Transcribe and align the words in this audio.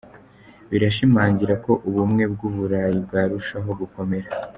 Birashimangira 0.71 1.53
ko 1.65 1.71
Ubumwe 1.89 2.23
bw'uburayi 2.33 2.97
bwarushaho 3.05 3.69
gukomera. 3.79 4.29